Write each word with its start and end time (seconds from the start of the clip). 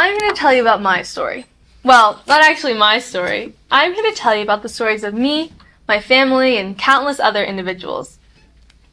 I'm 0.00 0.18
going 0.18 0.30
to 0.32 0.40
tell 0.40 0.54
you 0.54 0.62
about 0.62 0.80
my 0.80 1.02
story. 1.02 1.44
Well, 1.84 2.22
not 2.26 2.40
actually 2.40 2.72
my 2.72 3.00
story. 3.00 3.52
I'm 3.70 3.92
going 3.92 4.10
to 4.10 4.16
tell 4.16 4.34
you 4.34 4.40
about 4.40 4.62
the 4.62 4.68
stories 4.70 5.04
of 5.04 5.12
me, 5.12 5.52
my 5.86 6.00
family, 6.00 6.56
and 6.56 6.78
countless 6.78 7.20
other 7.20 7.44
individuals. 7.44 8.18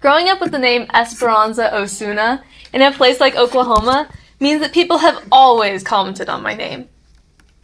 Growing 0.01 0.28
up 0.28 0.41
with 0.41 0.51
the 0.51 0.59
name 0.59 0.85
Esperanza 0.93 1.73
Osuna 1.73 2.43
in 2.73 2.81
a 2.81 2.91
place 2.91 3.21
like 3.21 3.38
Oklahoma 3.38 4.09
means 4.41 4.59
that 4.59 4.73
people 4.73 4.97
have 4.97 5.25
always 5.31 5.81
commented 5.81 6.28
on 6.28 6.43
my 6.43 6.55
name. 6.55 6.89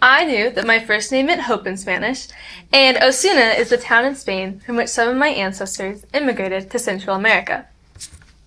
I 0.01 0.23
knew 0.23 0.49
that 0.51 0.65
my 0.65 0.79
first 0.79 1.11
name 1.11 1.25
meant 1.25 1.41
hope 1.41 1.67
in 1.67 1.75
Spanish, 1.75 2.29
and 2.71 2.95
Osuna 2.95 3.55
is 3.57 3.71
the 3.71 3.77
town 3.77 4.05
in 4.05 4.15
Spain 4.15 4.61
from 4.61 4.77
which 4.77 4.87
some 4.87 5.09
of 5.09 5.17
my 5.17 5.27
ancestors 5.27 6.05
immigrated 6.13 6.71
to 6.71 6.79
Central 6.79 7.17
America. 7.17 7.67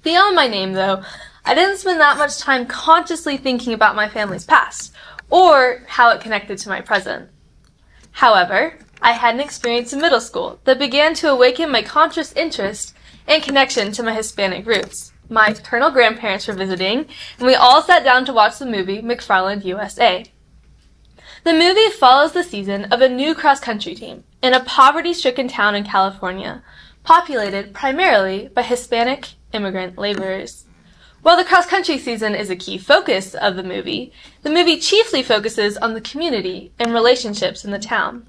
Beyond 0.02 0.34
my 0.34 0.48
name, 0.48 0.72
though, 0.72 1.02
I 1.48 1.54
didn't 1.54 1.76
spend 1.76 2.00
that 2.00 2.18
much 2.18 2.38
time 2.38 2.66
consciously 2.66 3.36
thinking 3.36 3.72
about 3.72 3.94
my 3.94 4.08
family's 4.08 4.44
past, 4.44 4.92
or 5.30 5.84
how 5.86 6.10
it 6.10 6.20
connected 6.20 6.58
to 6.58 6.68
my 6.68 6.80
present. 6.80 7.30
However, 8.10 8.78
I 9.00 9.12
had 9.12 9.36
an 9.36 9.40
experience 9.40 9.92
in 9.92 10.00
middle 10.00 10.20
school 10.20 10.58
that 10.64 10.80
began 10.80 11.14
to 11.14 11.30
awaken 11.30 11.70
my 11.70 11.82
conscious 11.82 12.32
interest 12.32 12.94
and 13.28 13.44
connection 13.44 13.92
to 13.92 14.02
my 14.02 14.12
Hispanic 14.12 14.66
roots. 14.66 15.12
My 15.28 15.52
paternal 15.52 15.92
grandparents 15.92 16.48
were 16.48 16.54
visiting, 16.54 17.06
and 17.38 17.46
we 17.46 17.54
all 17.54 17.80
sat 17.80 18.02
down 18.02 18.24
to 18.24 18.32
watch 18.32 18.58
the 18.58 18.66
movie 18.66 19.00
McFarland 19.00 19.64
USA. 19.64 20.24
The 21.44 21.52
movie 21.52 21.90
follows 21.90 22.32
the 22.32 22.42
season 22.42 22.86
of 22.86 23.00
a 23.00 23.08
new 23.08 23.36
cross 23.36 23.60
country 23.60 23.94
team 23.94 24.24
in 24.42 24.52
a 24.52 24.64
poverty 24.64 25.14
stricken 25.14 25.46
town 25.46 25.76
in 25.76 25.84
California, 25.84 26.64
populated 27.04 27.72
primarily 27.72 28.48
by 28.48 28.62
Hispanic 28.62 29.34
immigrant 29.52 29.96
laborers. 29.96 30.64
While 31.22 31.36
the 31.36 31.44
cross 31.44 31.66
country 31.66 31.98
season 31.98 32.34
is 32.34 32.50
a 32.50 32.56
key 32.56 32.78
focus 32.78 33.34
of 33.34 33.56
the 33.56 33.62
movie, 33.62 34.12
the 34.42 34.50
movie 34.50 34.78
chiefly 34.78 35.22
focuses 35.22 35.76
on 35.76 35.94
the 35.94 36.00
community 36.00 36.72
and 36.78 36.92
relationships 36.92 37.64
in 37.64 37.72
the 37.72 37.78
town. 37.78 38.26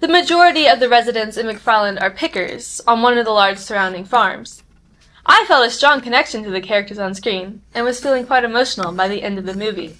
The 0.00 0.08
majority 0.08 0.66
of 0.66 0.80
the 0.80 0.88
residents 0.88 1.36
in 1.36 1.46
McFarland 1.46 2.00
are 2.00 2.10
pickers 2.10 2.80
on 2.86 3.02
one 3.02 3.18
of 3.18 3.24
the 3.24 3.32
large 3.32 3.58
surrounding 3.58 4.04
farms. 4.04 4.62
I 5.26 5.44
felt 5.46 5.66
a 5.66 5.70
strong 5.70 6.00
connection 6.00 6.42
to 6.44 6.50
the 6.50 6.60
characters 6.60 6.98
on 6.98 7.14
screen 7.14 7.62
and 7.74 7.84
was 7.84 8.00
feeling 8.00 8.26
quite 8.26 8.44
emotional 8.44 8.92
by 8.92 9.08
the 9.08 9.22
end 9.22 9.38
of 9.38 9.44
the 9.44 9.54
movie. 9.54 9.96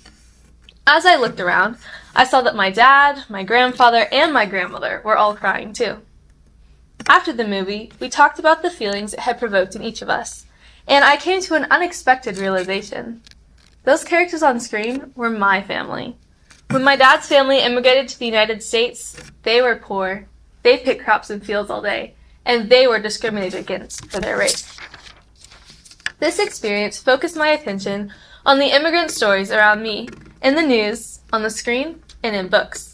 As 0.86 1.04
I 1.04 1.16
looked 1.16 1.38
around, 1.38 1.76
I 2.16 2.24
saw 2.24 2.40
that 2.42 2.56
my 2.56 2.70
dad, 2.70 3.24
my 3.28 3.44
grandfather, 3.44 4.08
and 4.10 4.32
my 4.32 4.46
grandmother 4.46 5.02
were 5.04 5.16
all 5.16 5.36
crying 5.36 5.72
too. 5.72 5.98
After 7.08 7.32
the 7.32 7.46
movie, 7.46 7.92
we 8.00 8.08
talked 8.08 8.38
about 8.38 8.62
the 8.62 8.70
feelings 8.70 9.12
it 9.12 9.20
had 9.20 9.38
provoked 9.38 9.76
in 9.76 9.82
each 9.82 10.02
of 10.02 10.08
us, 10.08 10.46
and 10.90 11.04
I 11.04 11.16
came 11.16 11.40
to 11.42 11.54
an 11.54 11.68
unexpected 11.70 12.36
realization. 12.36 13.22
Those 13.84 14.02
characters 14.02 14.42
on 14.42 14.58
screen 14.58 15.12
were 15.14 15.30
my 15.30 15.62
family. 15.62 16.16
When 16.70 16.82
my 16.82 16.96
dad's 16.96 17.28
family 17.28 17.60
immigrated 17.60 18.08
to 18.08 18.18
the 18.18 18.26
United 18.26 18.60
States, 18.62 19.16
they 19.44 19.62
were 19.62 19.76
poor. 19.76 20.26
They 20.62 20.78
picked 20.78 21.04
crops 21.04 21.30
in 21.30 21.40
fields 21.40 21.70
all 21.70 21.80
day, 21.80 22.14
and 22.44 22.68
they 22.68 22.88
were 22.88 22.98
discriminated 22.98 23.60
against 23.60 24.10
for 24.10 24.20
their 24.20 24.36
race. 24.36 24.76
This 26.18 26.40
experience 26.40 26.98
focused 26.98 27.36
my 27.36 27.48
attention 27.48 28.12
on 28.44 28.58
the 28.58 28.74
immigrant 28.74 29.12
stories 29.12 29.52
around 29.52 29.82
me 29.82 30.08
in 30.42 30.56
the 30.56 30.62
news, 30.62 31.20
on 31.32 31.42
the 31.42 31.50
screen, 31.50 32.02
and 32.22 32.34
in 32.34 32.48
books. 32.48 32.89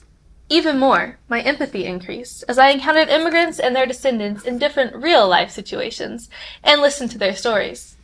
Even 0.49 0.79
more, 0.79 1.19
my 1.29 1.41
empathy 1.41 1.87
increased 1.87 2.45
as 2.49 2.57
I 2.57 2.71
encountered 2.71 3.09
immigrants 3.09 3.59
and 3.59 3.75
their 3.75 3.87
descendants 3.87 4.45
in 4.45 4.59
different 4.59 4.95
real 4.95 5.27
life 5.27 5.51
situations 5.51 6.31
and 6.63 6.81
listened 6.81 7.11
to 7.11 7.19
their 7.19 7.35
stories. 7.35 7.97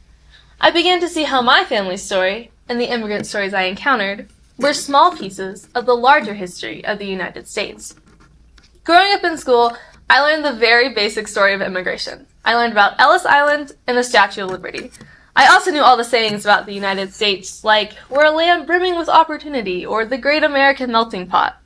I 0.60 0.70
began 0.70 1.00
to 1.00 1.08
see 1.08 1.22
how 1.22 1.40
my 1.40 1.64
family's 1.64 2.02
story 2.02 2.50
and 2.68 2.80
the 2.80 2.92
immigrant 2.92 3.26
stories 3.26 3.54
I 3.54 3.64
encountered 3.64 4.28
were 4.58 4.74
small 4.74 5.16
pieces 5.16 5.68
of 5.74 5.86
the 5.86 5.94
larger 5.94 6.34
history 6.34 6.84
of 6.84 6.98
the 6.98 7.06
United 7.06 7.46
States. 7.46 7.94
Growing 8.82 9.12
up 9.12 9.22
in 9.22 9.38
school, 9.38 9.76
I 10.10 10.20
learned 10.20 10.44
the 10.44 10.52
very 10.52 10.92
basic 10.92 11.28
story 11.28 11.54
of 11.54 11.62
immigration. 11.62 12.26
I 12.44 12.56
learned 12.56 12.72
about 12.72 12.98
Ellis 12.98 13.24
Island 13.24 13.72
and 13.86 13.96
the 13.96 14.02
Statue 14.02 14.44
of 14.44 14.50
Liberty. 14.50 14.90
I 15.36 15.46
also 15.46 15.70
knew 15.70 15.80
all 15.80 15.96
the 15.96 16.04
sayings 16.04 16.44
about 16.44 16.66
the 16.66 16.74
United 16.74 17.14
States, 17.14 17.62
like, 17.64 17.92
we're 18.10 18.26
a 18.26 18.32
land 18.32 18.66
brimming 18.66 18.98
with 18.98 19.08
opportunity, 19.08 19.86
or 19.86 20.04
the 20.04 20.18
great 20.18 20.42
American 20.42 20.90
melting 20.90 21.28
pot. 21.28 21.61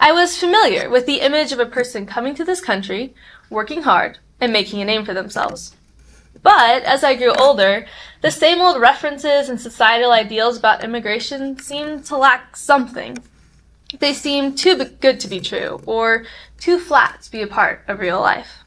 I 0.00 0.12
was 0.12 0.38
familiar 0.38 0.88
with 0.88 1.06
the 1.06 1.20
image 1.20 1.50
of 1.50 1.58
a 1.58 1.66
person 1.66 2.06
coming 2.06 2.34
to 2.36 2.44
this 2.44 2.60
country, 2.60 3.14
working 3.50 3.82
hard, 3.82 4.18
and 4.40 4.52
making 4.52 4.80
a 4.80 4.84
name 4.84 5.04
for 5.04 5.12
themselves. 5.12 5.74
But 6.40 6.84
as 6.84 7.02
I 7.02 7.16
grew 7.16 7.32
older, 7.32 7.84
the 8.22 8.30
same 8.30 8.60
old 8.60 8.80
references 8.80 9.48
and 9.48 9.60
societal 9.60 10.12
ideals 10.12 10.56
about 10.56 10.84
immigration 10.84 11.58
seemed 11.58 12.04
to 12.06 12.16
lack 12.16 12.56
something. 12.56 13.18
They 13.98 14.14
seemed 14.14 14.56
too 14.56 14.76
good 14.76 15.18
to 15.18 15.28
be 15.28 15.40
true, 15.40 15.80
or 15.84 16.26
too 16.60 16.78
flat 16.78 17.22
to 17.22 17.30
be 17.30 17.42
a 17.42 17.48
part 17.48 17.82
of 17.88 17.98
real 17.98 18.20
life. 18.20 18.58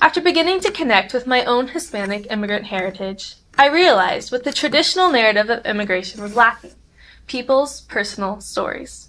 After 0.00 0.20
beginning 0.20 0.60
to 0.60 0.70
connect 0.70 1.14
with 1.14 1.26
my 1.26 1.42
own 1.44 1.68
Hispanic 1.68 2.30
immigrant 2.30 2.66
heritage, 2.66 3.36
I 3.56 3.68
realized 3.68 4.30
what 4.30 4.44
the 4.44 4.52
traditional 4.52 5.10
narrative 5.10 5.48
of 5.48 5.64
immigration 5.64 6.22
was 6.22 6.36
lacking 6.36 6.74
people's 7.26 7.82
personal 7.82 8.40
stories. 8.40 9.07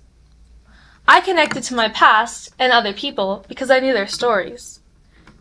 I 1.12 1.22
connected 1.22 1.64
to 1.64 1.74
my 1.74 1.90
past 1.90 2.54
and 2.60 2.72
other 2.72 2.94
people 2.94 3.44
because 3.48 3.72
I 3.72 3.80
knew 3.80 3.94
their 3.94 4.06
stories. 4.06 4.80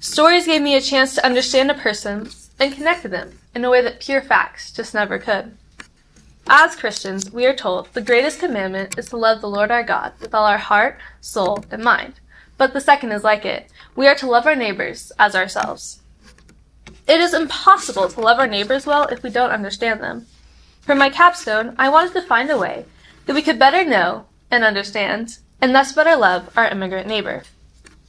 Stories 0.00 0.46
gave 0.46 0.62
me 0.62 0.74
a 0.74 0.80
chance 0.80 1.14
to 1.14 1.26
understand 1.26 1.70
a 1.70 1.74
person 1.74 2.30
and 2.58 2.72
connect 2.72 3.02
to 3.02 3.08
them 3.08 3.38
in 3.54 3.66
a 3.66 3.68
way 3.68 3.82
that 3.82 4.00
pure 4.00 4.22
facts 4.22 4.72
just 4.72 4.94
never 4.94 5.18
could. 5.18 5.58
As 6.48 6.74
Christians, 6.74 7.30
we 7.30 7.44
are 7.44 7.54
told 7.54 7.92
the 7.92 8.00
greatest 8.00 8.40
commandment 8.40 8.96
is 8.96 9.10
to 9.10 9.18
love 9.18 9.42
the 9.42 9.50
Lord 9.50 9.70
our 9.70 9.82
God 9.82 10.14
with 10.22 10.34
all 10.34 10.46
our 10.46 10.56
heart, 10.56 10.98
soul, 11.20 11.62
and 11.70 11.84
mind. 11.84 12.14
But 12.56 12.72
the 12.72 12.80
second 12.80 13.12
is 13.12 13.22
like 13.22 13.44
it 13.44 13.70
we 13.94 14.08
are 14.08 14.14
to 14.14 14.26
love 14.26 14.46
our 14.46 14.56
neighbors 14.56 15.12
as 15.18 15.36
ourselves. 15.36 16.00
It 17.06 17.20
is 17.20 17.34
impossible 17.34 18.08
to 18.08 18.20
love 18.22 18.38
our 18.38 18.46
neighbors 18.46 18.86
well 18.86 19.04
if 19.08 19.22
we 19.22 19.28
don't 19.28 19.50
understand 19.50 20.00
them. 20.00 20.28
For 20.80 20.94
my 20.94 21.10
capstone, 21.10 21.74
I 21.78 21.90
wanted 21.90 22.14
to 22.14 22.22
find 22.22 22.50
a 22.50 22.56
way 22.56 22.86
that 23.26 23.34
we 23.34 23.42
could 23.42 23.58
better 23.58 23.84
know 23.84 24.24
and 24.50 24.64
understand, 24.64 25.36
and 25.60 25.74
thus 25.74 25.92
better 25.92 26.16
love 26.16 26.50
our 26.56 26.68
immigrant 26.68 27.06
neighbor. 27.06 27.42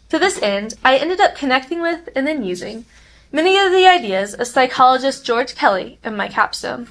To 0.10 0.20
this 0.20 0.42
end, 0.42 0.74
I 0.84 0.98
ended 0.98 1.20
up 1.20 1.36
connecting 1.36 1.82
with 1.82 2.10
and 2.16 2.26
then 2.26 2.44
using 2.44 2.86
many 3.32 3.58
of 3.60 3.72
the 3.72 3.88
ideas 3.88 4.34
of 4.34 4.48
psychologist 4.48 5.26
George 5.26 5.56
Kelly 5.56 6.00
in 6.04 6.16
my 6.16 6.28
capstone. 6.28 6.90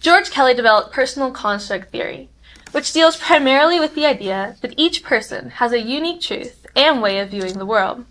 George 0.00 0.30
Kelly 0.30 0.54
developed 0.54 0.92
personal 0.92 1.30
construct 1.30 1.90
theory, 1.90 2.28
which 2.72 2.92
deals 2.92 3.16
primarily 3.16 3.78
with 3.78 3.94
the 3.94 4.06
idea 4.06 4.56
that 4.62 4.74
each 4.76 5.02
person 5.02 5.50
has 5.50 5.72
a 5.72 5.80
unique 5.80 6.20
truth 6.20 6.66
and 6.74 7.02
way 7.02 7.18
of 7.18 7.30
viewing 7.30 7.58
the 7.58 7.66
world. 7.66 8.04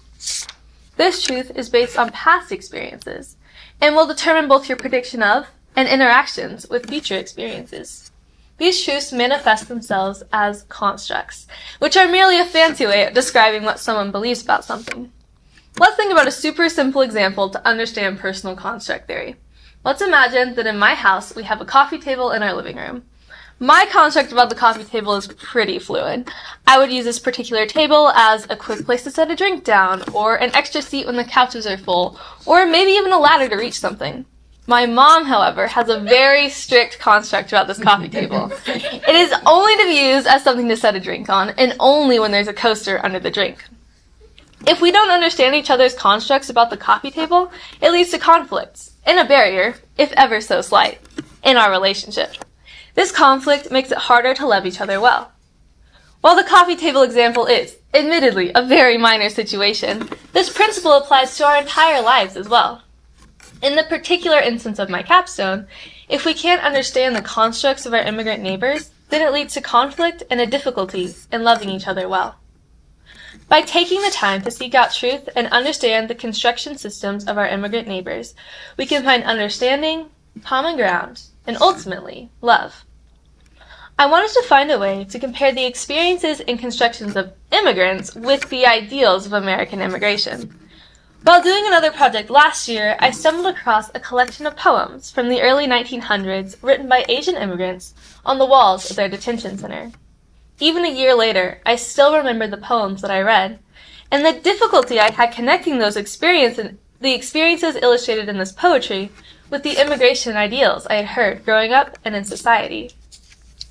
This 0.97 1.23
truth 1.23 1.51
is 1.55 1.69
based 1.69 1.97
on 1.97 2.11
past 2.11 2.51
experiences 2.51 3.35
and 3.81 3.95
will 3.95 4.05
determine 4.05 4.47
both 4.47 4.69
your 4.69 4.77
prediction 4.77 5.23
of 5.23 5.47
and 5.75 5.87
interactions 5.87 6.69
with 6.69 6.87
future 6.87 7.15
experiences. 7.15 8.10
These 8.61 8.83
truths 8.83 9.11
manifest 9.11 9.69
themselves 9.69 10.21
as 10.31 10.61
constructs, 10.69 11.47
which 11.79 11.97
are 11.97 12.07
merely 12.07 12.39
a 12.39 12.45
fancy 12.45 12.85
way 12.85 13.07
of 13.07 13.15
describing 13.15 13.63
what 13.63 13.79
someone 13.79 14.11
believes 14.11 14.43
about 14.43 14.63
something. 14.63 15.11
Let's 15.79 15.95
think 15.95 16.11
about 16.11 16.27
a 16.27 16.31
super 16.31 16.69
simple 16.69 17.01
example 17.01 17.49
to 17.49 17.67
understand 17.67 18.19
personal 18.19 18.55
construct 18.55 19.07
theory. 19.07 19.37
Let's 19.83 20.03
imagine 20.03 20.53
that 20.53 20.67
in 20.67 20.77
my 20.77 20.93
house 20.93 21.35
we 21.35 21.41
have 21.41 21.59
a 21.59 21.65
coffee 21.65 21.97
table 21.97 22.29
in 22.29 22.43
our 22.43 22.53
living 22.53 22.77
room. 22.77 23.01
My 23.57 23.87
construct 23.91 24.31
about 24.31 24.49
the 24.49 24.55
coffee 24.55 24.83
table 24.83 25.15
is 25.15 25.25
pretty 25.25 25.79
fluid. 25.79 26.29
I 26.67 26.77
would 26.77 26.91
use 26.91 27.05
this 27.05 27.17
particular 27.17 27.65
table 27.65 28.09
as 28.09 28.45
a 28.47 28.55
quick 28.55 28.85
place 28.85 29.01
to 29.05 29.09
set 29.09 29.31
a 29.31 29.35
drink 29.35 29.63
down, 29.63 30.03
or 30.13 30.35
an 30.35 30.53
extra 30.53 30.83
seat 30.83 31.07
when 31.07 31.15
the 31.15 31.23
couches 31.23 31.65
are 31.65 31.79
full, 31.79 32.19
or 32.45 32.67
maybe 32.67 32.91
even 32.91 33.11
a 33.11 33.17
ladder 33.17 33.49
to 33.49 33.55
reach 33.55 33.79
something. 33.79 34.27
My 34.67 34.85
mom, 34.85 35.25
however, 35.25 35.67
has 35.67 35.89
a 35.89 35.99
very 35.99 36.49
strict 36.49 36.99
construct 36.99 37.51
about 37.51 37.67
this 37.67 37.79
coffee 37.79 38.09
table. 38.09 38.51
It 38.67 39.15
is 39.15 39.33
only 39.45 39.75
to 39.77 39.83
be 39.83 40.11
used 40.11 40.27
as 40.27 40.43
something 40.43 40.69
to 40.69 40.77
set 40.77 40.95
a 40.95 40.99
drink 40.99 41.29
on, 41.29 41.49
and 41.57 41.75
only 41.79 42.19
when 42.19 42.31
there's 42.31 42.47
a 42.47 42.53
coaster 42.53 43.03
under 43.03 43.19
the 43.19 43.31
drink. 43.31 43.63
If 44.67 44.79
we 44.79 44.91
don't 44.91 45.09
understand 45.09 45.55
each 45.55 45.71
other's 45.71 45.95
constructs 45.95 46.49
about 46.49 46.69
the 46.69 46.77
coffee 46.77 47.09
table, 47.09 47.51
it 47.81 47.91
leads 47.91 48.11
to 48.11 48.19
conflicts, 48.19 48.91
and 49.03 49.17
a 49.17 49.25
barrier, 49.25 49.75
if 49.97 50.11
ever 50.13 50.39
so 50.39 50.61
slight, 50.61 50.99
in 51.43 51.57
our 51.57 51.71
relationship. 51.71 52.35
This 52.93 53.11
conflict 53.11 53.71
makes 53.71 53.91
it 53.91 53.97
harder 53.97 54.35
to 54.35 54.45
love 54.45 54.67
each 54.67 54.79
other 54.79 55.01
well. 55.01 55.31
While 56.21 56.35
the 56.35 56.43
coffee 56.43 56.75
table 56.75 57.01
example 57.01 57.47
is, 57.47 57.77
admittedly, 57.95 58.51
a 58.53 58.63
very 58.63 58.97
minor 58.97 59.29
situation, 59.29 60.07
this 60.33 60.53
principle 60.53 60.93
applies 60.93 61.35
to 61.37 61.45
our 61.47 61.57
entire 61.57 62.01
lives 62.03 62.37
as 62.37 62.47
well. 62.47 62.83
In 63.61 63.75
the 63.75 63.83
particular 63.83 64.39
instance 64.39 64.79
of 64.79 64.89
my 64.89 65.03
capstone, 65.03 65.67
if 66.09 66.25
we 66.25 66.33
can't 66.33 66.63
understand 66.63 67.15
the 67.15 67.21
constructs 67.21 67.85
of 67.85 67.93
our 67.93 68.01
immigrant 68.01 68.41
neighbors, 68.41 68.89
then 69.09 69.21
it 69.21 69.31
leads 69.31 69.53
to 69.53 69.61
conflict 69.61 70.23
and 70.31 70.41
a 70.41 70.47
difficulty 70.47 71.13
in 71.31 71.43
loving 71.43 71.69
each 71.69 71.87
other 71.87 72.09
well. 72.09 72.37
By 73.47 73.61
taking 73.61 74.01
the 74.01 74.09
time 74.09 74.41
to 74.41 74.51
seek 74.51 74.73
out 74.73 74.93
truth 74.93 75.29
and 75.35 75.47
understand 75.47 76.09
the 76.09 76.15
construction 76.15 76.77
systems 76.77 77.27
of 77.27 77.37
our 77.37 77.47
immigrant 77.47 77.87
neighbors, 77.87 78.33
we 78.77 78.85
can 78.85 79.03
find 79.03 79.23
understanding, 79.23 80.09
common 80.43 80.75
ground, 80.75 81.21
and 81.45 81.57
ultimately, 81.61 82.29
love. 82.41 82.85
I 83.99 84.07
wanted 84.07 84.31
to 84.33 84.47
find 84.47 84.71
a 84.71 84.79
way 84.79 85.03
to 85.05 85.19
compare 85.19 85.51
the 85.51 85.65
experiences 85.65 86.39
and 86.39 86.57
constructions 86.57 87.15
of 87.15 87.33
immigrants 87.51 88.15
with 88.15 88.49
the 88.49 88.65
ideals 88.65 89.25
of 89.27 89.33
American 89.33 89.81
immigration. 89.81 90.60
While 91.23 91.43
doing 91.43 91.67
another 91.67 91.91
project 91.91 92.31
last 92.31 92.67
year, 92.67 92.95
I 92.97 93.11
stumbled 93.11 93.45
across 93.45 93.91
a 93.93 93.99
collection 93.99 94.47
of 94.47 94.55
poems 94.55 95.11
from 95.11 95.29
the 95.29 95.43
early 95.43 95.67
1900s 95.67 96.57
written 96.63 96.89
by 96.89 97.05
Asian 97.07 97.37
immigrants 97.37 97.93
on 98.25 98.39
the 98.39 98.45
walls 98.45 98.89
of 98.89 98.95
their 98.95 99.07
detention 99.07 99.55
center. 99.59 99.91
Even 100.59 100.83
a 100.83 100.91
year 100.91 101.13
later, 101.13 101.61
I 101.63 101.75
still 101.75 102.17
remember 102.17 102.47
the 102.47 102.57
poems 102.57 103.01
that 103.01 103.11
I 103.11 103.21
read, 103.21 103.59
and 104.09 104.25
the 104.25 104.33
difficulty 104.33 104.99
I 104.99 105.11
had 105.11 105.31
connecting 105.31 105.77
those 105.77 105.95
experiences, 105.95 106.71
the 106.99 107.13
experiences 107.13 107.75
illustrated 107.75 108.27
in 108.27 108.39
this 108.39 108.51
poetry, 108.51 109.11
with 109.51 109.61
the 109.61 109.79
immigration 109.79 110.35
ideals 110.35 110.87
I 110.87 110.95
had 110.95 111.05
heard 111.05 111.45
growing 111.45 111.71
up 111.71 111.99
and 112.03 112.15
in 112.15 112.23
society. 112.23 112.93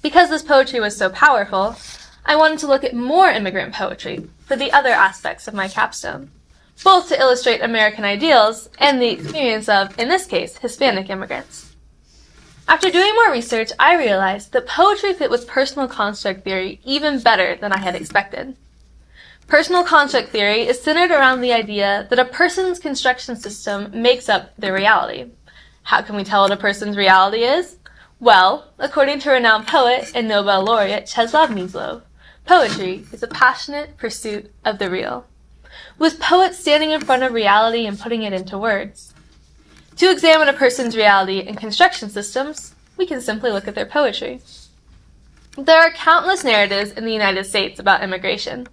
Because 0.02 0.31
this 0.31 0.44
poetry 0.44 0.79
was 0.79 0.97
so 0.97 1.11
powerful, 1.11 1.75
I 2.25 2.37
wanted 2.37 2.61
to 2.61 2.69
look 2.69 2.85
at 2.85 2.94
more 2.94 3.29
immigrant 3.29 3.75
poetry 3.75 4.31
for 4.38 4.55
the 4.55 4.70
other 4.70 4.91
aspects 4.91 5.49
of 5.49 5.55
my 5.55 5.67
capstone 5.67 6.31
both 6.82 7.09
to 7.09 7.21
illustrate 7.21 7.61
American 7.61 8.05
ideals 8.05 8.69
and 8.79 9.00
the 9.00 9.11
experience 9.11 9.69
of, 9.69 9.99
in 9.99 10.09
this 10.09 10.27
case, 10.27 10.59
Hispanic 10.59 11.11
immigrants. 11.11 11.75
After 12.67 12.91
doing 12.91 13.12
more 13.15 13.32
research, 13.32 13.73
I 13.79 13.97
realized 13.97 14.53
that 14.53 14.67
poetry 14.67 15.12
fit 15.12 15.31
with 15.31 15.49
personal 15.49 15.88
construct 15.88 16.44
theory 16.44 16.81
even 16.85 17.21
better 17.21 17.56
than 17.56 17.73
I 17.73 17.79
had 17.79 17.97
expected. 17.97 18.56
Personal 19.49 19.82
construct 19.82 20.29
theory 20.29 20.69
is 20.69 20.81
centered 20.81 21.11
around 21.11 21.41
the 21.41 21.53
idea 21.53 22.06
that 22.09 22.21
a 22.21 22.25
person's 22.25 22.79
construction 22.79 23.35
system 23.35 23.91
makes 23.93 24.29
up 24.29 24.55
their 24.56 24.73
reality. 24.73 25.33
How 25.83 26.03
can 26.03 26.15
we 26.15 26.23
tell 26.23 26.43
what 26.43 26.53
a 26.53 26.56
person's 26.56 26.97
reality 26.97 27.43
is? 27.43 27.76
Well, 28.21 28.73
according 28.79 29.19
to 29.21 29.31
renowned 29.31 29.67
poet 29.67 30.12
and 30.15 30.29
Nobel 30.29 30.62
laureate 30.62 31.06
Czeslaw 31.06 31.49
Milosz, 31.49 32.03
poetry 32.47 33.05
is 33.12 33.25
a 33.25 33.26
passionate 33.26 33.97
pursuit 33.97 34.53
of 34.65 34.79
the 34.79 34.88
real 34.88 35.26
with 36.00 36.19
poets 36.19 36.58
standing 36.58 36.91
in 36.91 37.00
front 37.02 37.23
of 37.23 37.35
reality 37.35 37.87
and 37.87 38.00
putting 38.00 38.23
it 38.23 38.32
into 38.32 38.58
words. 38.58 39.12
To 39.99 40.11
examine 40.11 40.49
a 40.49 40.55
person's 40.55 40.97
reality 40.97 41.43
and 41.47 41.58
construction 41.58 42.08
systems, 42.08 42.75
we 42.97 43.05
can 43.05 43.20
simply 43.20 43.52
look 43.52 43.69
at 43.69 43.75
their 43.75 43.85
poetry. 43.85 44.41
There 45.58 45.79
are 45.79 45.91
countless 45.91 46.43
narratives 46.43 46.93
in 46.93 47.05
the 47.05 47.12
United 47.12 47.44
States 47.44 47.79
about 47.79 48.02
immigration. 48.02 48.67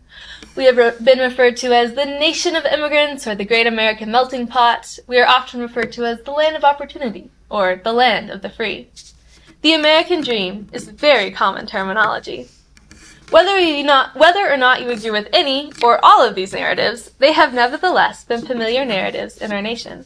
We 0.55 0.63
have 0.65 0.77
re- 0.77 0.93
been 1.03 1.19
referred 1.19 1.57
to 1.57 1.75
as 1.75 1.95
the 1.95 2.05
nation 2.05 2.55
of 2.55 2.63
immigrants 2.65 3.27
or 3.27 3.35
the 3.35 3.43
great 3.43 3.67
American 3.67 4.09
melting 4.09 4.47
pot. 4.47 4.97
We 5.05 5.19
are 5.19 5.27
often 5.27 5.59
referred 5.59 5.91
to 5.93 6.05
as 6.05 6.21
the 6.21 6.31
land 6.31 6.55
of 6.55 6.63
opportunity 6.63 7.29
or 7.49 7.81
the 7.83 7.91
land 7.91 8.29
of 8.29 8.41
the 8.41 8.49
free. 8.49 8.87
The 9.63 9.73
American 9.73 10.21
dream 10.21 10.69
is 10.71 10.87
very 10.87 11.31
common 11.31 11.67
terminology. 11.67 12.47
Whether, 13.29 13.83
not, 13.83 14.15
whether 14.15 14.49
or 14.49 14.55
not 14.55 14.81
you 14.81 14.89
agree 14.89 15.11
with 15.11 15.27
any 15.33 15.73
or 15.83 15.99
all 16.03 16.25
of 16.25 16.33
these 16.33 16.53
narratives, 16.53 17.11
they 17.19 17.33
have 17.33 17.53
nevertheless 17.53 18.23
been 18.23 18.41
familiar 18.41 18.85
narratives 18.85 19.37
in 19.37 19.51
our 19.51 19.61
nation. 19.61 20.05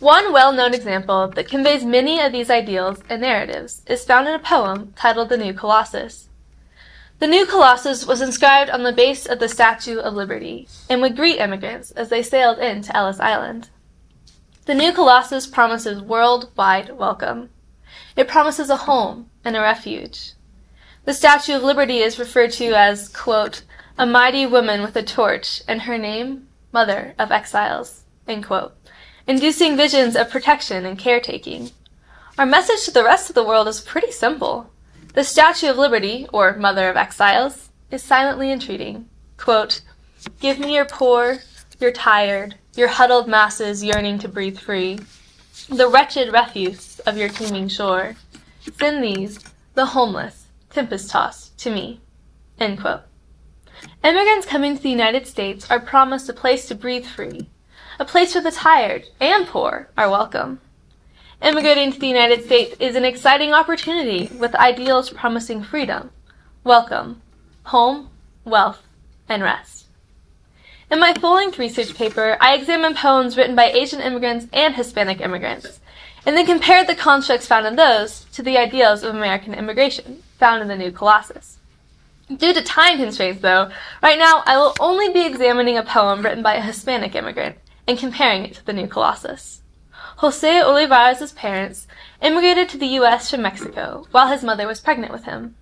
One 0.00 0.32
well-known 0.32 0.74
example 0.74 1.28
that 1.28 1.48
conveys 1.48 1.84
many 1.84 2.20
of 2.20 2.32
these 2.32 2.50
ideals 2.50 2.98
and 3.08 3.22
narratives 3.22 3.82
is 3.86 4.04
found 4.04 4.28
in 4.28 4.34
a 4.34 4.38
poem 4.38 4.92
titled 4.96 5.28
The 5.28 5.38
New 5.38 5.54
Colossus. 5.54 6.28
The 7.20 7.28
New 7.28 7.46
Colossus 7.46 8.04
was 8.04 8.20
inscribed 8.20 8.70
on 8.70 8.82
the 8.82 8.92
base 8.92 9.24
of 9.24 9.38
the 9.38 9.48
Statue 9.48 9.98
of 9.98 10.12
Liberty 10.12 10.68
and 10.90 11.00
would 11.00 11.16
greet 11.16 11.38
immigrants 11.38 11.92
as 11.92 12.10
they 12.10 12.22
sailed 12.22 12.58
into 12.58 12.94
Ellis 12.94 13.18
Island. 13.18 13.70
The 14.66 14.74
New 14.74 14.92
Colossus 14.92 15.46
promises 15.46 16.02
worldwide 16.02 16.98
welcome. 16.98 17.50
It 18.14 18.28
promises 18.28 18.68
a 18.68 18.76
home 18.76 19.30
and 19.42 19.56
a 19.56 19.60
refuge. 19.60 20.33
The 21.04 21.12
Statue 21.12 21.56
of 21.56 21.62
Liberty 21.62 21.98
is 21.98 22.18
referred 22.18 22.52
to 22.52 22.72
as, 22.72 23.10
quote, 23.10 23.62
a 23.98 24.06
mighty 24.06 24.46
woman 24.46 24.80
with 24.80 24.96
a 24.96 25.02
torch, 25.02 25.60
and 25.68 25.82
her 25.82 25.98
name, 25.98 26.48
Mother 26.72 27.14
of 27.18 27.30
Exiles, 27.30 28.04
inducing 29.26 29.76
visions 29.76 30.16
of 30.16 30.30
protection 30.30 30.86
and 30.86 30.98
caretaking. 30.98 31.72
Our 32.38 32.46
message 32.46 32.86
to 32.86 32.90
the 32.90 33.04
rest 33.04 33.28
of 33.28 33.34
the 33.34 33.44
world 33.44 33.68
is 33.68 33.82
pretty 33.82 34.12
simple. 34.12 34.70
The 35.12 35.24
Statue 35.24 35.68
of 35.68 35.76
Liberty, 35.76 36.26
or 36.32 36.56
Mother 36.56 36.88
of 36.88 36.96
Exiles, 36.96 37.68
is 37.90 38.02
silently 38.02 38.50
entreating, 38.50 39.06
quote, 39.36 39.82
Give 40.40 40.58
me 40.58 40.74
your 40.74 40.86
poor, 40.86 41.40
your 41.80 41.92
tired, 41.92 42.54
your 42.76 42.88
huddled 42.88 43.28
masses 43.28 43.84
yearning 43.84 44.18
to 44.20 44.28
breathe 44.28 44.58
free, 44.58 45.00
the 45.68 45.86
wretched 45.86 46.32
refuse 46.32 46.98
of 47.00 47.18
your 47.18 47.28
teeming 47.28 47.68
shore. 47.68 48.16
Send 48.78 49.04
these, 49.04 49.38
the 49.74 49.84
homeless, 49.84 50.43
tempest 50.74 51.10
tossed, 51.10 51.56
to 51.60 51.70
me. 51.70 52.00
Immigrants 52.60 54.46
coming 54.46 54.76
to 54.76 54.82
the 54.82 54.90
United 54.90 55.26
States 55.26 55.70
are 55.70 55.80
promised 55.80 56.28
a 56.28 56.32
place 56.32 56.66
to 56.66 56.74
breathe 56.74 57.06
free, 57.06 57.48
a 57.98 58.04
place 58.04 58.34
where 58.34 58.42
the 58.42 58.50
tired 58.50 59.04
and 59.20 59.46
poor 59.46 59.88
are 59.96 60.10
welcome. 60.10 60.60
Immigrating 61.40 61.92
to 61.92 61.98
the 61.98 62.08
United 62.08 62.44
States 62.44 62.76
is 62.80 62.96
an 62.96 63.04
exciting 63.04 63.52
opportunity 63.52 64.30
with 64.36 64.54
ideals 64.56 65.10
promising 65.10 65.62
freedom, 65.62 66.10
welcome, 66.64 67.22
home, 67.64 68.10
wealth, 68.44 68.82
and 69.28 69.42
rest. 69.42 69.86
In 70.90 71.00
my 71.00 71.14
full-length 71.14 71.58
research 71.58 71.94
paper, 71.94 72.36
I 72.40 72.54
examined 72.54 72.96
poems 72.96 73.36
written 73.36 73.56
by 73.56 73.70
Asian 73.70 74.00
immigrants 74.00 74.46
and 74.52 74.74
Hispanic 74.74 75.20
immigrants, 75.20 75.80
and 76.26 76.36
then 76.36 76.46
compared 76.46 76.86
the 76.86 76.94
constructs 76.94 77.46
found 77.46 77.66
in 77.66 77.76
those 77.76 78.24
to 78.32 78.42
the 78.42 78.58
ideals 78.58 79.02
of 79.02 79.14
American 79.14 79.54
immigration 79.54 80.22
found 80.38 80.62
in 80.62 80.68
the 80.68 80.76
new 80.76 80.92
Colossus. 80.92 81.58
Due 82.28 82.54
to 82.54 82.62
time 82.62 82.96
constraints, 82.96 83.42
though, 83.42 83.70
right 84.02 84.18
now 84.18 84.42
I 84.46 84.56
will 84.56 84.74
only 84.80 85.12
be 85.12 85.26
examining 85.26 85.76
a 85.76 85.82
poem 85.82 86.22
written 86.22 86.42
by 86.42 86.54
a 86.54 86.62
Hispanic 86.62 87.14
immigrant 87.14 87.56
and 87.86 87.98
comparing 87.98 88.44
it 88.44 88.54
to 88.54 88.64
the 88.64 88.72
new 88.72 88.86
Colossus. 88.86 89.60
Jose 90.18 90.48
Olivarez' 90.48 91.34
parents 91.34 91.86
immigrated 92.22 92.68
to 92.70 92.78
the 92.78 92.86
U.S. 92.98 93.30
from 93.30 93.42
Mexico 93.42 94.06
while 94.10 94.28
his 94.28 94.42
mother 94.42 94.66
was 94.66 94.80
pregnant 94.80 95.12
with 95.12 95.24
him. 95.24 95.56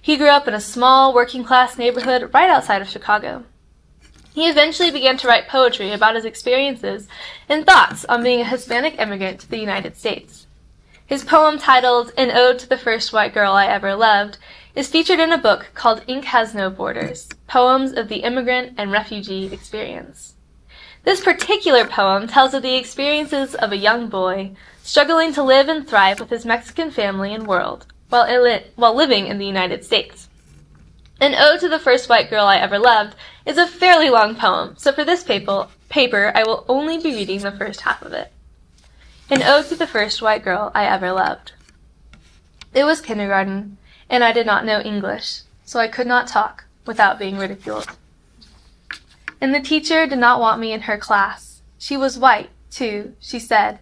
He 0.00 0.16
grew 0.16 0.28
up 0.28 0.48
in 0.48 0.54
a 0.54 0.60
small 0.60 1.14
working 1.14 1.44
class 1.44 1.78
neighborhood 1.78 2.30
right 2.34 2.50
outside 2.50 2.82
of 2.82 2.88
Chicago. 2.88 3.44
He 4.34 4.48
eventually 4.48 4.90
began 4.90 5.16
to 5.18 5.28
write 5.28 5.48
poetry 5.48 5.92
about 5.92 6.16
his 6.16 6.24
experiences 6.24 7.06
and 7.48 7.64
thoughts 7.64 8.04
on 8.06 8.24
being 8.24 8.40
a 8.40 8.44
Hispanic 8.44 8.98
immigrant 8.98 9.40
to 9.40 9.48
the 9.48 9.58
United 9.58 9.96
States. 9.96 10.43
His 11.06 11.22
poem 11.22 11.58
titled 11.58 12.14
An 12.16 12.30
Ode 12.30 12.58
to 12.60 12.66
the 12.66 12.78
First 12.78 13.12
White 13.12 13.34
Girl 13.34 13.52
I 13.52 13.66
Ever 13.66 13.94
Loved 13.94 14.38
is 14.74 14.88
featured 14.88 15.20
in 15.20 15.32
a 15.32 15.38
book 15.38 15.66
called 15.74 16.02
Ink 16.06 16.24
Has 16.24 16.54
No 16.54 16.70
Borders, 16.70 17.28
Poems 17.46 17.92
of 17.92 18.08
the 18.08 18.22
Immigrant 18.22 18.72
and 18.78 18.90
Refugee 18.90 19.52
Experience. 19.52 20.32
This 21.02 21.20
particular 21.20 21.84
poem 21.84 22.26
tells 22.26 22.54
of 22.54 22.62
the 22.62 22.76
experiences 22.76 23.54
of 23.54 23.70
a 23.70 23.76
young 23.76 24.08
boy 24.08 24.52
struggling 24.82 25.34
to 25.34 25.42
live 25.42 25.68
and 25.68 25.86
thrive 25.86 26.20
with 26.20 26.30
his 26.30 26.46
Mexican 26.46 26.90
family 26.90 27.34
and 27.34 27.46
world 27.46 27.84
while, 28.08 28.60
while 28.74 28.94
living 28.94 29.26
in 29.26 29.36
the 29.36 29.46
United 29.46 29.84
States. 29.84 30.30
An 31.20 31.34
Ode 31.34 31.60
to 31.60 31.68
the 31.68 31.78
First 31.78 32.08
White 32.08 32.30
Girl 32.30 32.46
I 32.46 32.56
Ever 32.56 32.78
Loved 32.78 33.14
is 33.44 33.58
a 33.58 33.66
fairly 33.66 34.08
long 34.08 34.36
poem, 34.36 34.74
so 34.78 34.90
for 34.90 35.04
this 35.04 35.22
paper, 35.22 35.68
paper 35.90 36.32
I 36.34 36.44
will 36.44 36.64
only 36.66 36.96
be 36.96 37.14
reading 37.14 37.40
the 37.40 37.52
first 37.52 37.82
half 37.82 38.00
of 38.00 38.14
it. 38.14 38.32
An 39.30 39.42
Ode 39.42 39.64
to 39.68 39.74
the 39.74 39.86
First 39.86 40.20
White 40.20 40.44
Girl 40.44 40.70
I 40.74 40.84
Ever 40.84 41.10
Loved. 41.10 41.52
It 42.74 42.84
was 42.84 43.00
kindergarten, 43.00 43.78
and 44.10 44.22
I 44.22 44.32
did 44.32 44.44
not 44.44 44.66
know 44.66 44.80
English, 44.80 45.40
so 45.64 45.80
I 45.80 45.88
could 45.88 46.06
not 46.06 46.28
talk 46.28 46.64
without 46.84 47.18
being 47.18 47.38
ridiculed. 47.38 47.86
And 49.40 49.54
the 49.54 49.62
teacher 49.62 50.06
did 50.06 50.18
not 50.18 50.40
want 50.40 50.60
me 50.60 50.72
in 50.72 50.82
her 50.82 50.98
class. 50.98 51.62
She 51.78 51.96
was 51.96 52.18
white, 52.18 52.50
too, 52.70 53.16
she 53.18 53.38
said. 53.38 53.78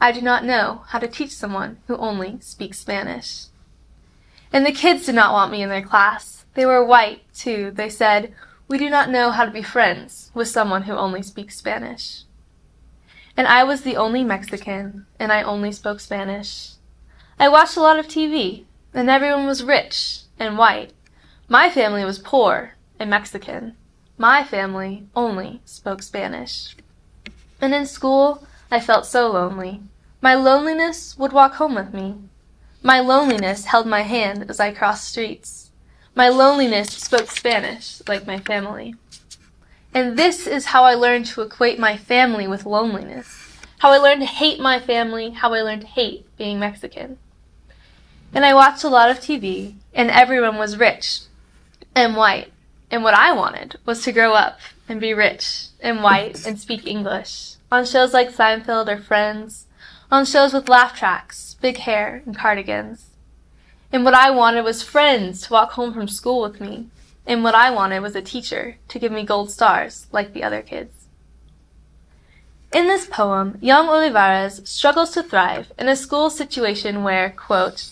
I 0.00 0.12
do 0.12 0.22
not 0.22 0.46
know 0.46 0.84
how 0.88 0.98
to 0.98 1.08
teach 1.08 1.32
someone 1.32 1.76
who 1.88 1.98
only 1.98 2.38
speaks 2.40 2.78
Spanish. 2.78 3.48
And 4.50 4.64
the 4.64 4.72
kids 4.72 5.04
did 5.04 5.14
not 5.14 5.34
want 5.34 5.52
me 5.52 5.60
in 5.60 5.68
their 5.68 5.82
class. 5.82 6.46
They 6.54 6.64
were 6.64 6.82
white, 6.82 7.20
too. 7.34 7.70
They 7.70 7.90
said, 7.90 8.34
We 8.66 8.78
do 8.78 8.88
not 8.88 9.10
know 9.10 9.30
how 9.30 9.44
to 9.44 9.50
be 9.50 9.62
friends 9.62 10.30
with 10.32 10.48
someone 10.48 10.84
who 10.84 10.94
only 10.94 11.20
speaks 11.20 11.58
Spanish. 11.58 12.22
And 13.36 13.46
I 13.46 13.64
was 13.64 13.82
the 13.82 13.96
only 13.96 14.24
Mexican, 14.24 15.06
and 15.18 15.30
I 15.30 15.42
only 15.42 15.70
spoke 15.70 16.00
Spanish. 16.00 16.72
I 17.38 17.48
watched 17.48 17.76
a 17.76 17.82
lot 17.82 17.98
of 17.98 18.08
TV, 18.08 18.64
and 18.94 19.10
everyone 19.10 19.46
was 19.46 19.62
rich 19.62 20.20
and 20.38 20.56
white. 20.56 20.92
My 21.48 21.68
family 21.68 22.04
was 22.04 22.18
poor 22.18 22.74
and 22.98 23.10
Mexican. 23.10 23.76
My 24.16 24.42
family 24.42 25.06
only 25.14 25.60
spoke 25.66 26.02
Spanish. 26.02 26.76
And 27.60 27.74
in 27.74 27.84
school, 27.84 28.46
I 28.70 28.80
felt 28.80 29.04
so 29.04 29.30
lonely. 29.30 29.82
My 30.22 30.34
loneliness 30.34 31.16
would 31.18 31.32
walk 31.32 31.54
home 31.54 31.74
with 31.74 31.92
me. 31.92 32.16
My 32.82 33.00
loneliness 33.00 33.66
held 33.66 33.86
my 33.86 34.02
hand 34.02 34.46
as 34.48 34.60
I 34.60 34.72
crossed 34.72 35.08
streets. 35.08 35.70
My 36.14 36.30
loneliness 36.30 36.88
spoke 36.88 37.30
Spanish, 37.30 38.00
like 38.08 38.26
my 38.26 38.38
family. 38.38 38.94
And 39.96 40.18
this 40.18 40.46
is 40.46 40.66
how 40.66 40.84
I 40.84 40.92
learned 40.92 41.24
to 41.24 41.40
equate 41.40 41.78
my 41.78 41.96
family 41.96 42.46
with 42.46 42.66
loneliness. 42.66 43.56
How 43.78 43.92
I 43.92 43.96
learned 43.96 44.20
to 44.20 44.26
hate 44.26 44.60
my 44.60 44.78
family, 44.78 45.30
how 45.30 45.54
I 45.54 45.62
learned 45.62 45.80
to 45.80 45.86
hate 45.86 46.26
being 46.36 46.60
Mexican. 46.60 47.16
and 48.34 48.44
I 48.44 48.52
watched 48.52 48.84
a 48.84 48.90
lot 48.90 49.10
of 49.10 49.20
TV, 49.20 49.76
and 49.94 50.10
everyone 50.10 50.58
was 50.58 50.76
rich 50.76 51.20
and 51.94 52.14
white. 52.14 52.52
And 52.90 53.04
what 53.04 53.14
I 53.14 53.32
wanted 53.32 53.76
was 53.86 54.02
to 54.02 54.12
grow 54.12 54.34
up 54.34 54.58
and 54.86 55.00
be 55.00 55.14
rich 55.14 55.68
and 55.80 56.02
white 56.02 56.46
and 56.46 56.60
speak 56.60 56.86
English 56.86 57.54
on 57.72 57.86
shows 57.86 58.12
like 58.12 58.28
Seinfeld 58.34 58.88
or 58.88 58.98
Friends, 58.98 59.64
on 60.10 60.26
shows 60.26 60.52
with 60.52 60.68
laugh 60.68 60.94
tracks, 60.94 61.56
big 61.62 61.78
hair, 61.78 62.22
and 62.26 62.36
cardigans. 62.36 63.12
And 63.90 64.04
what 64.04 64.12
I 64.12 64.28
wanted 64.28 64.60
was 64.62 64.82
friends 64.82 65.40
to 65.46 65.54
walk 65.54 65.72
home 65.72 65.94
from 65.94 66.06
school 66.06 66.42
with 66.42 66.60
me. 66.60 66.90
And 67.26 67.42
what 67.42 67.54
I 67.54 67.70
wanted 67.70 68.00
was 68.00 68.14
a 68.14 68.22
teacher 68.22 68.76
to 68.88 68.98
give 68.98 69.10
me 69.10 69.24
gold 69.24 69.50
stars 69.50 70.06
like 70.12 70.32
the 70.32 70.44
other 70.44 70.62
kids. 70.62 71.06
In 72.72 72.86
this 72.86 73.06
poem, 73.06 73.58
young 73.60 73.86
Olivarez 73.86 74.66
struggles 74.66 75.10
to 75.12 75.22
thrive 75.22 75.72
in 75.78 75.88
a 75.88 75.96
school 75.96 76.30
situation 76.30 77.02
where, 77.02 77.30
quote, 77.30 77.88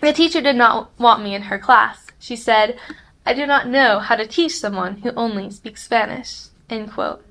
the 0.00 0.12
teacher 0.12 0.40
did 0.40 0.56
not 0.56 0.90
want 0.98 1.22
me 1.22 1.34
in 1.34 1.42
her 1.42 1.58
class. 1.58 2.06
She 2.18 2.36
said, 2.36 2.78
I 3.24 3.32
do 3.32 3.46
not 3.46 3.68
know 3.68 4.00
how 4.00 4.16
to 4.16 4.26
teach 4.26 4.58
someone 4.58 4.98
who 4.98 5.12
only 5.12 5.50
speaks 5.50 5.84
Spanish. 5.84 6.48
end 6.68 6.92
quote. 6.92 7.24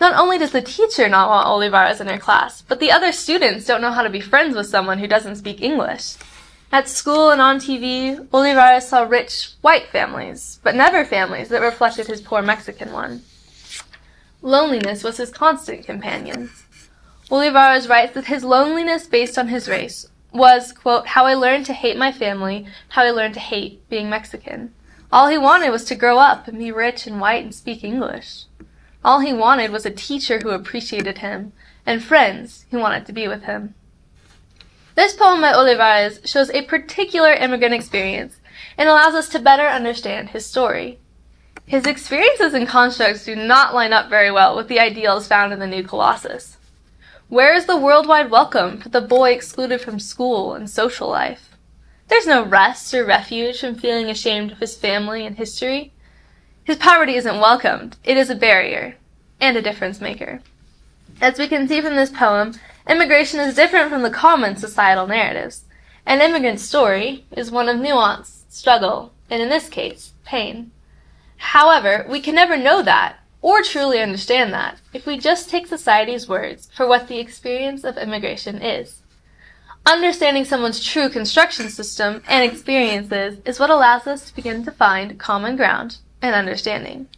Not 0.00 0.14
only 0.14 0.38
does 0.38 0.50
the 0.50 0.62
teacher 0.62 1.08
not 1.08 1.28
want 1.28 1.46
Olivarez 1.46 2.00
in 2.00 2.08
her 2.08 2.18
class, 2.18 2.62
but 2.62 2.80
the 2.80 2.90
other 2.90 3.12
students 3.12 3.66
don't 3.66 3.80
know 3.80 3.92
how 3.92 4.02
to 4.02 4.10
be 4.10 4.20
friends 4.20 4.56
with 4.56 4.66
someone 4.66 4.98
who 4.98 5.06
doesn't 5.06 5.36
speak 5.36 5.62
English. 5.62 6.14
At 6.74 6.88
school 6.88 7.28
and 7.28 7.42
on 7.42 7.58
TV, 7.58 8.26
Olivarez 8.28 8.84
saw 8.84 9.02
rich 9.02 9.50
white 9.60 9.88
families, 9.88 10.58
but 10.62 10.74
never 10.74 11.04
families 11.04 11.50
that 11.50 11.60
reflected 11.60 12.06
his 12.06 12.22
poor 12.22 12.40
Mexican 12.40 12.94
one. 12.94 13.24
Loneliness 14.40 15.04
was 15.04 15.18
his 15.18 15.28
constant 15.28 15.84
companion. 15.84 16.48
Olivarez 17.30 17.90
writes 17.90 18.14
that 18.14 18.24
his 18.24 18.42
loneliness 18.42 19.06
based 19.06 19.36
on 19.36 19.48
his 19.48 19.68
race 19.68 20.06
was, 20.32 20.72
quote, 20.72 21.08
how 21.08 21.26
I 21.26 21.34
learned 21.34 21.66
to 21.66 21.74
hate 21.74 21.98
my 21.98 22.10
family, 22.10 22.66
how 22.88 23.02
I 23.02 23.10
learned 23.10 23.34
to 23.34 23.40
hate 23.40 23.86
being 23.90 24.08
Mexican. 24.08 24.72
All 25.12 25.28
he 25.28 25.36
wanted 25.36 25.68
was 25.68 25.84
to 25.84 25.94
grow 25.94 26.16
up 26.16 26.48
and 26.48 26.58
be 26.58 26.72
rich 26.72 27.06
and 27.06 27.20
white 27.20 27.44
and 27.44 27.54
speak 27.54 27.84
English. 27.84 28.46
All 29.04 29.20
he 29.20 29.34
wanted 29.34 29.72
was 29.72 29.84
a 29.84 29.90
teacher 29.90 30.40
who 30.40 30.48
appreciated 30.48 31.18
him 31.18 31.52
and 31.84 32.02
friends 32.02 32.64
who 32.70 32.78
wanted 32.78 33.04
to 33.04 33.12
be 33.12 33.28
with 33.28 33.42
him. 33.42 33.74
This 34.94 35.14
poem 35.14 35.40
by 35.40 35.52
Olivarez 35.52 36.26
shows 36.28 36.50
a 36.50 36.62
particular 36.62 37.32
immigrant 37.32 37.74
experience 37.74 38.36
and 38.76 38.88
allows 38.88 39.14
us 39.14 39.28
to 39.30 39.38
better 39.38 39.66
understand 39.66 40.30
his 40.30 40.44
story. 40.44 40.98
His 41.64 41.86
experiences 41.86 42.52
and 42.52 42.68
constructs 42.68 43.24
do 43.24 43.34
not 43.34 43.74
line 43.74 43.94
up 43.94 44.10
very 44.10 44.30
well 44.30 44.54
with 44.54 44.68
the 44.68 44.80
ideals 44.80 45.26
found 45.26 45.52
in 45.52 45.60
the 45.60 45.66
New 45.66 45.82
Colossus. 45.82 46.58
Where 47.28 47.54
is 47.54 47.64
the 47.64 47.78
worldwide 47.78 48.30
welcome 48.30 48.82
for 48.82 48.90
the 48.90 49.00
boy 49.00 49.32
excluded 49.32 49.80
from 49.80 49.98
school 49.98 50.52
and 50.52 50.68
social 50.68 51.08
life? 51.08 51.56
There's 52.08 52.26
no 52.26 52.44
rest 52.44 52.92
or 52.92 53.06
refuge 53.06 53.60
from 53.60 53.76
feeling 53.76 54.10
ashamed 54.10 54.52
of 54.52 54.58
his 54.58 54.76
family 54.76 55.24
and 55.24 55.38
history. 55.38 55.94
His 56.64 56.76
poverty 56.76 57.14
isn't 57.14 57.40
welcomed, 57.40 57.96
it 58.04 58.18
is 58.18 58.28
a 58.28 58.34
barrier 58.34 58.96
and 59.40 59.56
a 59.56 59.62
difference 59.62 60.02
maker. 60.02 60.40
As 61.22 61.38
we 61.38 61.48
can 61.48 61.66
see 61.66 61.80
from 61.80 61.96
this 61.96 62.10
poem, 62.10 62.52
immigration 62.88 63.40
is 63.40 63.54
different 63.54 63.90
from 63.90 64.02
the 64.02 64.10
common 64.10 64.56
societal 64.56 65.06
narratives. 65.06 65.64
An 66.06 66.20
immigrant's 66.20 66.62
story 66.62 67.24
is 67.32 67.50
one 67.50 67.68
of 67.68 67.78
nuance, 67.78 68.44
struggle, 68.48 69.12
and 69.30 69.42
in 69.42 69.48
this 69.48 69.68
case, 69.68 70.12
pain. 70.24 70.70
However, 71.36 72.06
we 72.08 72.20
can 72.20 72.34
never 72.34 72.56
know 72.56 72.82
that 72.82 73.16
or 73.40 73.62
truly 73.62 74.00
understand 74.00 74.52
that 74.52 74.78
if 74.92 75.04
we 75.04 75.18
just 75.18 75.50
take 75.50 75.66
society's 75.66 76.28
words 76.28 76.68
for 76.74 76.86
what 76.86 77.08
the 77.08 77.18
experience 77.18 77.84
of 77.84 77.98
immigration 77.98 78.62
is. 78.62 79.02
Understanding 79.84 80.44
someone's 80.44 80.82
true 80.82 81.08
construction 81.08 81.68
system 81.68 82.22
and 82.28 82.48
experiences 82.48 83.38
is 83.44 83.58
what 83.58 83.70
allows 83.70 84.06
us 84.06 84.26
to 84.26 84.34
begin 84.36 84.64
to 84.64 84.70
find 84.70 85.18
common 85.18 85.56
ground 85.56 85.96
and 86.22 86.36
understanding. 86.36 87.08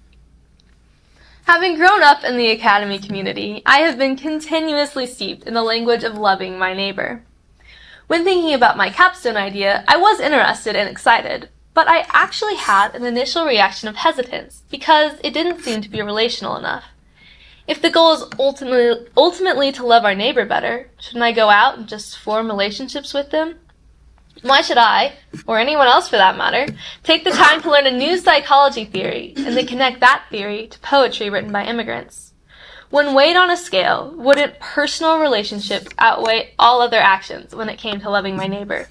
Having 1.46 1.76
grown 1.76 2.02
up 2.02 2.24
in 2.24 2.38
the 2.38 2.50
academy 2.50 2.98
community, 2.98 3.62
I 3.66 3.80
have 3.80 3.98
been 3.98 4.16
continuously 4.16 5.06
steeped 5.06 5.46
in 5.46 5.52
the 5.52 5.62
language 5.62 6.02
of 6.02 6.16
loving 6.16 6.58
my 6.58 6.72
neighbor. 6.72 7.22
When 8.06 8.24
thinking 8.24 8.54
about 8.54 8.78
my 8.78 8.88
capstone 8.88 9.36
idea, 9.36 9.84
I 9.86 9.98
was 9.98 10.20
interested 10.20 10.74
and 10.74 10.88
excited, 10.88 11.50
but 11.74 11.86
I 11.86 12.06
actually 12.08 12.56
had 12.56 12.94
an 12.94 13.04
initial 13.04 13.44
reaction 13.44 13.90
of 13.90 13.96
hesitance 13.96 14.62
because 14.70 15.18
it 15.22 15.34
didn't 15.34 15.62
seem 15.62 15.82
to 15.82 15.90
be 15.90 16.00
relational 16.00 16.56
enough. 16.56 16.84
If 17.66 17.82
the 17.82 17.90
goal 17.90 18.12
is 18.14 18.24
ultimately, 18.38 19.06
ultimately 19.14 19.70
to 19.72 19.86
love 19.86 20.04
our 20.04 20.14
neighbor 20.14 20.46
better, 20.46 20.88
shouldn't 20.98 21.24
I 21.24 21.32
go 21.32 21.50
out 21.50 21.76
and 21.76 21.86
just 21.86 22.18
form 22.18 22.46
relationships 22.46 23.12
with 23.12 23.30
them? 23.30 23.56
Why 24.42 24.60
should 24.60 24.78
I, 24.78 25.14
or 25.46 25.58
anyone 25.58 25.86
else 25.86 26.08
for 26.08 26.16
that 26.16 26.36
matter, 26.36 26.66
take 27.02 27.24
the 27.24 27.30
time 27.30 27.62
to 27.62 27.70
learn 27.70 27.86
a 27.86 27.90
new 27.90 28.18
psychology 28.18 28.84
theory 28.84 29.32
and 29.36 29.56
then 29.56 29.66
connect 29.66 30.00
that 30.00 30.24
theory 30.30 30.66
to 30.66 30.78
poetry 30.80 31.30
written 31.30 31.52
by 31.52 31.64
immigrants? 31.64 32.32
When 32.90 33.14
weighed 33.14 33.36
on 33.36 33.50
a 33.50 33.56
scale, 33.56 34.14
wouldn't 34.16 34.60
personal 34.60 35.18
relationships 35.18 35.88
outweigh 35.98 36.54
all 36.58 36.80
other 36.80 37.00
actions 37.00 37.54
when 37.54 37.68
it 37.68 37.78
came 37.78 38.00
to 38.00 38.10
loving 38.10 38.36
my 38.36 38.46
neighbor? 38.46 38.88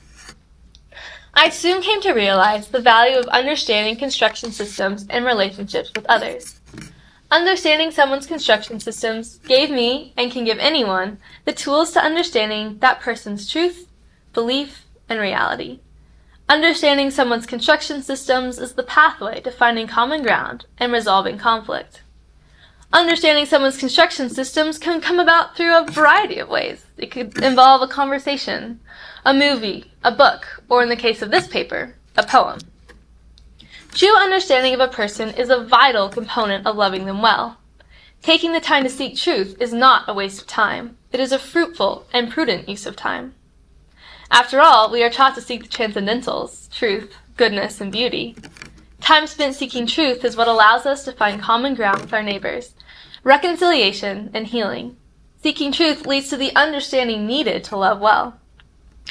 I 1.35 1.49
soon 1.49 1.81
came 1.81 2.01
to 2.01 2.13
realize 2.13 2.67
the 2.67 2.81
value 2.81 3.17
of 3.17 3.27
understanding 3.27 3.95
construction 3.95 4.51
systems 4.51 5.05
and 5.09 5.25
relationships 5.25 5.91
with 5.95 6.05
others. 6.07 6.59
Understanding 7.31 7.89
someone's 7.89 8.27
construction 8.27 8.79
systems 8.79 9.39
gave 9.39 9.71
me, 9.71 10.13
and 10.15 10.31
can 10.31 10.45
give 10.45 10.59
anyone, 10.59 11.17
the 11.45 11.51
tools 11.51 11.91
to 11.91 12.03
understanding 12.03 12.77
that 12.79 12.99
person's 12.99 13.49
truth, 13.49 13.87
belief, 14.33 14.85
and 15.13 15.21
reality. 15.21 15.79
Understanding 16.49 17.11
someone's 17.11 17.45
construction 17.45 18.01
systems 18.01 18.57
is 18.57 18.73
the 18.73 18.83
pathway 18.83 19.39
to 19.41 19.51
finding 19.51 19.87
common 19.87 20.23
ground 20.23 20.65
and 20.77 20.91
resolving 20.91 21.37
conflict. 21.37 22.01
Understanding 22.91 23.45
someone's 23.45 23.77
construction 23.77 24.29
systems 24.29 24.77
can 24.77 25.01
come 25.01 25.19
about 25.19 25.55
through 25.55 25.77
a 25.77 25.85
variety 25.85 26.39
of 26.39 26.49
ways. 26.49 26.85
It 26.97 27.11
could 27.11 27.37
involve 27.41 27.81
a 27.81 27.87
conversation, 27.87 28.79
a 29.23 29.33
movie, 29.33 29.91
a 30.03 30.11
book, 30.11 30.63
or 30.67 30.83
in 30.83 30.89
the 30.89 30.95
case 30.95 31.21
of 31.21 31.31
this 31.31 31.47
paper, 31.47 31.95
a 32.17 32.23
poem. 32.23 32.59
True 33.93 34.15
understanding 34.17 34.73
of 34.73 34.79
a 34.79 34.87
person 34.87 35.29
is 35.29 35.49
a 35.49 35.63
vital 35.63 36.09
component 36.09 36.65
of 36.65 36.75
loving 36.75 37.05
them 37.05 37.21
well. 37.21 37.57
Taking 38.21 38.51
the 38.51 38.59
time 38.59 38.83
to 38.83 38.89
seek 38.89 39.15
truth 39.15 39.55
is 39.59 39.73
not 39.73 40.07
a 40.07 40.13
waste 40.13 40.41
of 40.41 40.47
time. 40.47 40.97
It 41.11 41.19
is 41.19 41.31
a 41.31 41.39
fruitful 41.39 42.05
and 42.11 42.31
prudent 42.31 42.67
use 42.67 42.85
of 42.85 42.95
time. 42.95 43.35
After 44.33 44.61
all, 44.61 44.89
we 44.89 45.03
are 45.03 45.11
taught 45.11 45.35
to 45.35 45.41
seek 45.41 45.61
the 45.61 45.69
transcendentals, 45.69 46.67
truth, 46.71 47.15
goodness, 47.37 47.79
and 47.79 47.91
beauty. 47.91 48.35
Time 48.99 49.27
spent 49.27 49.53
seeking 49.53 49.85
truth 49.85 50.25
is 50.25 50.35
what 50.35 50.47
allows 50.47 50.87
us 50.87 51.05
to 51.05 51.11
find 51.11 51.39
common 51.39 51.75
ground 51.75 52.01
with 52.01 52.13
our 52.15 52.23
neighbors, 52.23 52.73
reconciliation, 53.23 54.31
and 54.33 54.47
healing. 54.47 54.97
Seeking 55.43 55.71
truth 55.71 56.07
leads 56.07 56.29
to 56.29 56.37
the 56.37 56.51
understanding 56.55 57.27
needed 57.27 57.63
to 57.65 57.77
love 57.77 57.99
well. 57.99 58.39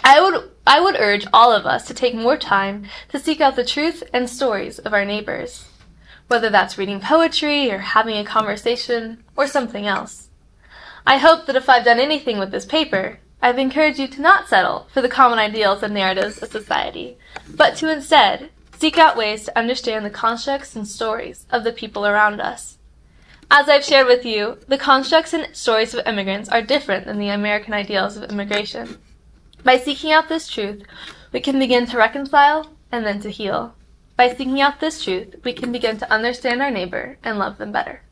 I 0.03 0.21
would 0.21 0.51
I 0.67 0.81
would 0.81 0.97
urge 0.99 1.29
all 1.33 1.53
of 1.53 1.67
us 1.67 1.87
to 1.87 1.95
take 1.95 2.17
more 2.17 2.37
time 2.37 2.87
to 3.11 3.21
seek 3.21 3.41
out 3.41 3.55
the 3.55 3.65
truth 3.65 4.03
and 4.13 4.29
stories 4.29 4.81
of 4.81 4.93
our 4.93 5.05
neighbors, 5.05 5.69
whether 6.27 6.51
that's 6.51 6.77
reading 6.77 6.99
poetry 6.99 7.71
or 7.71 7.79
having 7.79 8.17
a 8.17 8.25
conversation 8.25 9.23
or 9.37 9.47
something 9.47 9.87
else. 9.87 10.31
I 11.07 11.19
hope 11.19 11.47
that 11.47 11.55
if 11.55 11.69
I've 11.69 11.85
done 11.85 12.01
anything 12.01 12.41
with 12.41 12.51
this 12.51 12.67
paper, 12.67 13.21
I've 13.45 13.59
encouraged 13.59 13.99
you 13.99 14.07
to 14.07 14.21
not 14.21 14.49
settle 14.49 14.87
for 14.95 15.03
the 15.03 15.09
common 15.09 15.41
ideals 15.41 15.83
and 15.83 15.93
narratives 15.93 16.41
of 16.41 16.53
society, 16.53 17.19
but 17.53 17.75
to 17.79 17.93
instead 17.93 18.51
seek 18.79 18.97
out 18.97 19.17
ways 19.17 19.45
to 19.45 19.59
understand 19.59 20.07
the 20.07 20.11
constructs 20.11 20.77
and 20.77 20.87
stories 20.87 21.45
of 21.51 21.65
the 21.65 21.73
people 21.73 22.07
around 22.07 22.41
us. 22.41 22.79
As 23.51 23.69
I've 23.69 23.85
shared 23.85 24.07
with 24.07 24.25
you, 24.25 24.59
the 24.69 24.79
constructs 24.79 25.35
and 25.35 25.55
stories 25.55 25.93
of 25.93 26.07
immigrants 26.07 26.49
are 26.49 26.63
different 26.63 27.05
than 27.05 27.19
the 27.19 27.31
American 27.31 27.75
ideals 27.75 28.17
of 28.17 28.31
immigration. 28.31 28.99
By 29.65 29.77
seeking 29.77 30.13
out 30.13 30.29
this 30.29 30.49
truth, 30.49 30.85
we 31.33 31.41
can 31.41 31.59
begin 31.59 31.87
to 31.87 31.99
reconcile 31.99 32.71
and 32.93 33.05
then 33.05 33.21
to 33.21 33.31
heal. 33.31 33.75
By 34.17 34.29
seeking 34.29 34.61
out 34.61 34.79
this 34.79 35.03
truth, 35.03 35.35
we 35.45 35.53
can 35.53 35.73
begin 35.73 35.99
to 35.99 36.13
understand 36.13 36.63
our 36.63 36.71
neighbor 36.71 37.19
and 37.25 37.39
love 37.39 37.59
them 37.59 37.73
better. 37.73 38.03